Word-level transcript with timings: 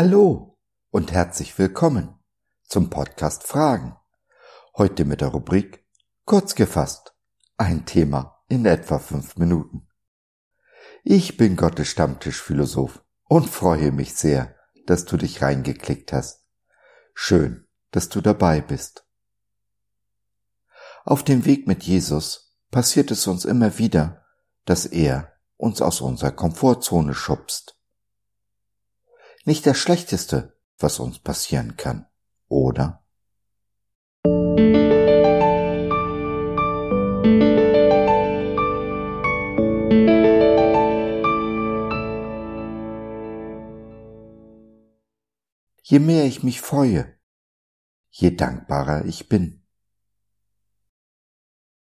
Hallo 0.00 0.56
und 0.90 1.10
herzlich 1.10 1.58
willkommen 1.58 2.14
zum 2.62 2.88
Podcast 2.88 3.42
Fragen. 3.42 3.96
Heute 4.76 5.04
mit 5.04 5.20
der 5.20 5.30
Rubrik 5.30 5.84
Kurz 6.24 6.54
gefasst. 6.54 7.16
Ein 7.56 7.84
Thema 7.84 8.40
in 8.46 8.64
etwa 8.64 9.00
fünf 9.00 9.34
Minuten. 9.38 9.88
Ich 11.02 11.36
bin 11.36 11.56
Gottes 11.56 11.88
Stammtischphilosoph 11.88 13.02
und 13.24 13.50
freue 13.50 13.90
mich 13.90 14.14
sehr, 14.14 14.54
dass 14.86 15.04
du 15.04 15.16
dich 15.16 15.42
reingeklickt 15.42 16.12
hast. 16.12 16.46
Schön, 17.12 17.66
dass 17.90 18.08
du 18.08 18.20
dabei 18.20 18.60
bist. 18.60 19.04
Auf 21.04 21.24
dem 21.24 21.44
Weg 21.44 21.66
mit 21.66 21.82
Jesus 21.82 22.56
passiert 22.70 23.10
es 23.10 23.26
uns 23.26 23.44
immer 23.44 23.78
wieder, 23.78 24.24
dass 24.64 24.86
er 24.86 25.32
uns 25.56 25.82
aus 25.82 26.00
unserer 26.00 26.30
Komfortzone 26.30 27.14
schubst 27.14 27.77
nicht 29.48 29.66
das 29.66 29.78
Schlechteste, 29.78 30.54
was 30.78 31.00
uns 31.00 31.20
passieren 31.20 31.78
kann, 31.78 32.06
oder? 32.48 33.02
Je 45.82 45.98
mehr 45.98 46.26
ich 46.26 46.42
mich 46.42 46.60
freue, 46.60 47.18
je 48.10 48.32
dankbarer 48.32 49.06
ich 49.06 49.30
bin. 49.30 49.66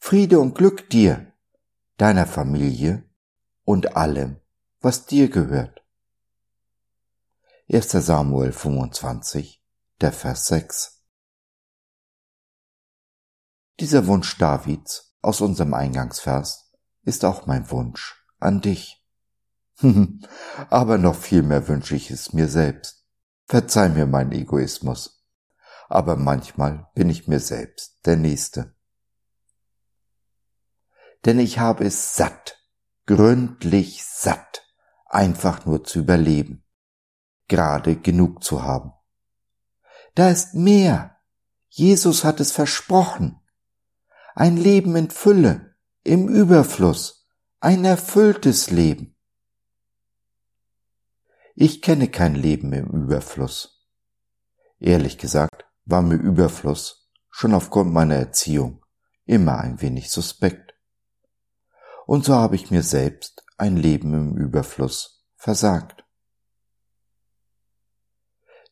Friede 0.00 0.40
und 0.40 0.56
Glück 0.56 0.90
dir, 0.90 1.32
deiner 1.96 2.26
Familie 2.26 3.08
und 3.62 3.96
allem, 3.96 4.40
was 4.80 5.06
dir 5.06 5.28
gehört. 5.28 5.81
1. 7.74 7.90
Samuel 7.90 8.52
25, 8.52 9.64
der 10.02 10.12
Vers 10.12 10.46
6. 10.48 11.06
Dieser 13.80 14.06
Wunsch 14.08 14.36
Davids 14.36 15.16
aus 15.22 15.40
unserem 15.40 15.72
Eingangsvers 15.72 16.70
ist 17.04 17.24
auch 17.24 17.46
mein 17.46 17.70
Wunsch 17.70 18.26
an 18.38 18.60
dich. 18.60 19.02
Aber 20.68 20.98
noch 20.98 21.14
viel 21.14 21.42
mehr 21.42 21.66
wünsche 21.66 21.96
ich 21.96 22.10
es 22.10 22.34
mir 22.34 22.48
selbst. 22.48 23.06
Verzeih 23.46 23.88
mir 23.88 24.04
meinen 24.04 24.32
Egoismus. 24.32 25.24
Aber 25.88 26.16
manchmal 26.16 26.90
bin 26.94 27.08
ich 27.08 27.26
mir 27.26 27.40
selbst 27.40 28.04
der 28.04 28.16
Nächste. 28.16 28.76
Denn 31.24 31.38
ich 31.38 31.58
habe 31.58 31.86
es 31.86 32.16
satt, 32.16 32.58
gründlich 33.06 34.04
satt, 34.04 34.62
einfach 35.06 35.64
nur 35.64 35.84
zu 35.84 36.00
überleben 36.00 36.61
gerade 37.48 37.96
genug 37.96 38.42
zu 38.42 38.62
haben. 38.62 38.92
Da 40.14 40.30
ist 40.30 40.54
mehr. 40.54 41.18
Jesus 41.68 42.24
hat 42.24 42.40
es 42.40 42.52
versprochen. 42.52 43.40
Ein 44.34 44.56
Leben 44.56 44.96
in 44.96 45.10
Fülle, 45.10 45.76
im 46.02 46.28
Überfluss, 46.28 47.28
ein 47.60 47.84
erfülltes 47.84 48.70
Leben. 48.70 49.16
Ich 51.54 51.82
kenne 51.82 52.08
kein 52.08 52.34
Leben 52.34 52.72
im 52.72 52.88
Überfluss. 52.90 53.86
Ehrlich 54.78 55.18
gesagt 55.18 55.64
war 55.84 56.02
mir 56.02 56.16
Überfluss 56.16 57.10
schon 57.30 57.54
aufgrund 57.54 57.92
meiner 57.92 58.16
Erziehung 58.16 58.84
immer 59.24 59.58
ein 59.58 59.80
wenig 59.80 60.10
suspekt. 60.10 60.74
Und 62.06 62.24
so 62.24 62.34
habe 62.34 62.56
ich 62.56 62.70
mir 62.70 62.82
selbst 62.82 63.44
ein 63.56 63.76
Leben 63.76 64.12
im 64.14 64.36
Überfluss 64.36 65.24
versagt. 65.36 66.01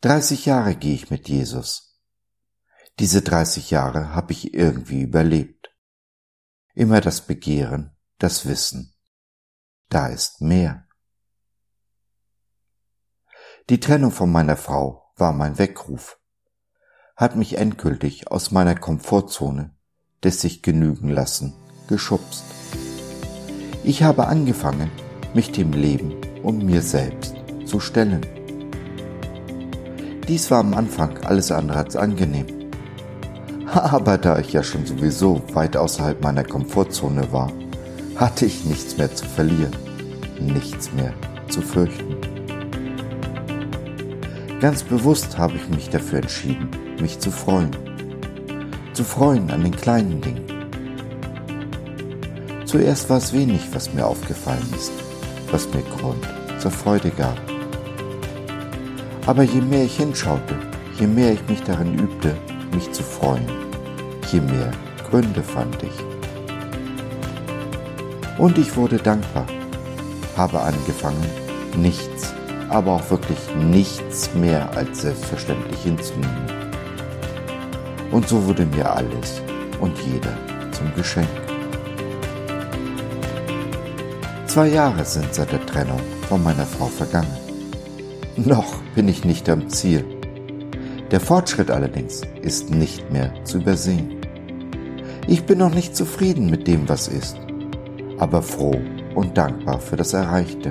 30 0.00 0.46
Jahre 0.46 0.76
gehe 0.76 0.94
ich 0.94 1.10
mit 1.10 1.28
Jesus. 1.28 2.00
Diese 3.00 3.20
30 3.22 3.70
Jahre 3.70 4.14
habe 4.14 4.32
ich 4.32 4.54
irgendwie 4.54 5.02
überlebt. 5.02 5.74
Immer 6.74 7.00
das 7.00 7.26
Begehren, 7.26 7.96
das 8.18 8.46
Wissen. 8.46 8.94
Da 9.88 10.06
ist 10.06 10.40
mehr. 10.40 10.86
Die 13.68 13.80
Trennung 13.80 14.12
von 14.12 14.30
meiner 14.30 14.56
Frau 14.56 15.12
war 15.16 15.32
mein 15.32 15.58
Weckruf, 15.58 16.20
hat 17.16 17.34
mich 17.34 17.58
endgültig 17.58 18.30
aus 18.30 18.52
meiner 18.52 18.76
Komfortzone 18.76 19.76
des 20.22 20.40
sich 20.40 20.62
genügen 20.62 21.08
lassen 21.08 21.54
geschubst. 21.88 22.44
Ich 23.82 24.02
habe 24.04 24.26
angefangen, 24.28 24.90
mich 25.34 25.50
dem 25.50 25.72
Leben 25.72 26.14
und 26.42 26.64
mir 26.64 26.82
selbst 26.82 27.34
zu 27.64 27.80
stellen. 27.80 28.37
Dies 30.28 30.50
war 30.50 30.60
am 30.60 30.74
Anfang 30.74 31.16
alles 31.24 31.50
andere 31.50 31.78
als 31.78 31.96
angenehm. 31.96 32.46
Aber 33.72 34.18
da 34.18 34.38
ich 34.38 34.52
ja 34.52 34.62
schon 34.62 34.84
sowieso 34.84 35.40
weit 35.54 35.74
außerhalb 35.74 36.22
meiner 36.22 36.44
Komfortzone 36.44 37.32
war, 37.32 37.50
hatte 38.16 38.44
ich 38.44 38.66
nichts 38.66 38.98
mehr 38.98 39.14
zu 39.14 39.24
verlieren, 39.24 39.74
nichts 40.38 40.92
mehr 40.92 41.14
zu 41.48 41.62
fürchten. 41.62 42.16
Ganz 44.60 44.82
bewusst 44.82 45.38
habe 45.38 45.54
ich 45.56 45.68
mich 45.70 45.88
dafür 45.88 46.18
entschieden, 46.18 46.68
mich 47.00 47.18
zu 47.20 47.30
freuen. 47.30 47.70
Zu 48.92 49.04
freuen 49.04 49.50
an 49.50 49.62
den 49.62 49.76
kleinen 49.76 50.20
Dingen. 50.20 50.44
Zuerst 52.66 53.08
war 53.08 53.16
es 53.16 53.32
wenig, 53.32 53.62
was 53.72 53.94
mir 53.94 54.06
aufgefallen 54.06 54.68
ist, 54.76 54.92
was 55.50 55.72
mir 55.72 55.82
Grund 55.82 56.28
zur 56.58 56.70
Freude 56.70 57.10
gab. 57.10 57.38
Aber 59.28 59.42
je 59.42 59.60
mehr 59.60 59.84
ich 59.84 59.98
hinschaute, 59.98 60.56
je 60.98 61.06
mehr 61.06 61.34
ich 61.34 61.46
mich 61.50 61.62
darin 61.62 61.98
übte, 61.98 62.34
mich 62.72 62.90
zu 62.92 63.02
freuen, 63.02 63.46
je 64.32 64.40
mehr 64.40 64.72
Gründe 65.10 65.42
fand 65.42 65.82
ich. 65.82 65.92
Und 68.38 68.56
ich 68.56 68.74
wurde 68.74 68.96
dankbar, 68.96 69.46
habe 70.34 70.62
angefangen, 70.62 71.26
nichts, 71.76 72.32
aber 72.70 72.92
auch 72.92 73.10
wirklich 73.10 73.38
nichts 73.54 74.32
mehr 74.32 74.74
als 74.74 75.02
selbstverständlich 75.02 75.82
hinzunehmen. 75.82 76.46
Und 78.10 78.26
so 78.26 78.46
wurde 78.46 78.64
mir 78.64 78.90
alles 78.90 79.42
und 79.78 79.94
jeder 80.10 80.32
zum 80.72 80.94
Geschenk. 80.94 81.28
Zwei 84.46 84.68
Jahre 84.68 85.04
sind 85.04 85.34
seit 85.34 85.52
der 85.52 85.66
Trennung 85.66 86.00
von 86.30 86.42
meiner 86.42 86.64
Frau 86.64 86.86
vergangen. 86.86 87.47
Noch 88.44 88.76
bin 88.94 89.08
ich 89.08 89.24
nicht 89.24 89.48
am 89.48 89.68
Ziel. 89.68 90.04
Der 91.10 91.18
Fortschritt 91.18 91.72
allerdings 91.72 92.22
ist 92.40 92.70
nicht 92.70 93.10
mehr 93.10 93.32
zu 93.44 93.58
übersehen. 93.58 94.16
Ich 95.26 95.44
bin 95.44 95.58
noch 95.58 95.74
nicht 95.74 95.96
zufrieden 95.96 96.48
mit 96.48 96.68
dem, 96.68 96.88
was 96.88 97.08
ist, 97.08 97.36
aber 98.18 98.40
froh 98.40 98.80
und 99.16 99.36
dankbar 99.36 99.80
für 99.80 99.96
das 99.96 100.12
Erreichte. 100.12 100.70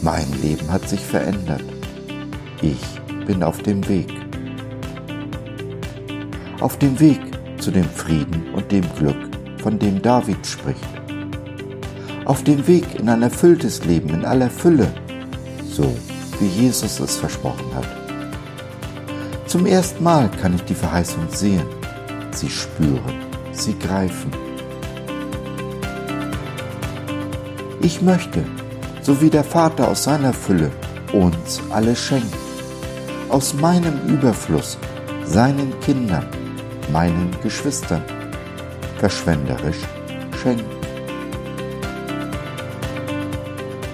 Mein 0.00 0.26
Leben 0.40 0.70
hat 0.70 0.88
sich 0.88 1.00
verändert. 1.00 1.64
Ich 2.62 2.80
bin 3.26 3.42
auf 3.42 3.60
dem 3.62 3.86
Weg. 3.88 4.14
Auf 6.60 6.78
dem 6.78 7.00
Weg 7.00 7.20
zu 7.58 7.72
dem 7.72 7.88
Frieden 7.90 8.54
und 8.54 8.70
dem 8.70 8.84
Glück, 8.96 9.28
von 9.60 9.80
dem 9.80 10.00
David 10.00 10.46
spricht. 10.46 10.78
Auf 12.24 12.44
dem 12.44 12.68
Weg 12.68 13.00
in 13.00 13.08
ein 13.08 13.22
erfülltes 13.22 13.84
Leben 13.84 14.10
in 14.10 14.24
aller 14.24 14.48
Fülle 14.48 14.92
so, 15.78 15.94
wie 16.40 16.48
Jesus 16.62 16.98
es 16.98 17.16
versprochen 17.16 17.72
hat. 17.74 17.86
Zum 19.46 19.64
ersten 19.64 20.02
Mal 20.02 20.28
kann 20.42 20.54
ich 20.54 20.64
die 20.64 20.74
Verheißung 20.74 21.26
sehen, 21.30 21.66
sie 22.32 22.50
spüren, 22.50 23.16
sie 23.52 23.78
greifen. 23.78 24.30
Ich 27.80 28.02
möchte, 28.02 28.44
so 29.02 29.20
wie 29.20 29.30
der 29.30 29.44
Vater 29.44 29.88
aus 29.88 30.02
seiner 30.04 30.32
Fülle 30.32 30.70
uns 31.12 31.60
alles 31.70 32.00
schenkt, 32.00 32.34
aus 33.28 33.54
meinem 33.54 33.96
Überfluss 34.08 34.78
seinen 35.24 35.78
Kindern, 35.80 36.26
meinen 36.92 37.30
Geschwistern, 37.42 38.02
verschwenderisch 38.98 39.82
schenken. 40.42 40.76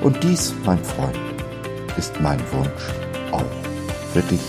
Und 0.02 0.22
dies, 0.22 0.54
mein 0.64 0.82
Freund, 0.82 1.23
ist 1.96 2.20
mein 2.20 2.40
Wunsch 2.52 2.92
auch 3.30 3.44
für 4.12 4.22
dich. 4.22 4.40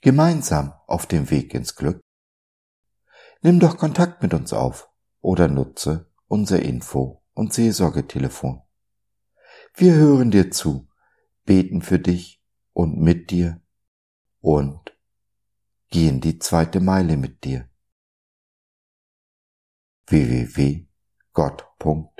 Gemeinsam 0.00 0.72
auf 0.86 1.06
dem 1.06 1.30
Weg 1.30 1.54
ins 1.54 1.74
Glück. 1.74 2.00
Nimm 3.42 3.60
doch 3.60 3.76
Kontakt 3.76 4.22
mit 4.22 4.34
uns 4.34 4.52
auf 4.52 4.88
oder 5.20 5.48
nutze 5.48 6.10
unser 6.26 6.62
Info- 6.62 7.22
und 7.34 7.52
Seelsorgetelefon. 7.52 8.62
Wir 9.74 9.94
hören 9.94 10.30
dir 10.30 10.50
zu, 10.50 10.88
beten 11.44 11.82
für 11.82 11.98
dich 11.98 12.42
und 12.72 12.98
mit 12.98 13.30
dir 13.30 13.60
und 14.40 14.96
gehen 15.88 16.20
die 16.20 16.38
zweite 16.38 16.80
Meile 16.80 17.16
mit 17.16 17.44
dir. 17.44 17.68
www.gott.de 20.06 22.19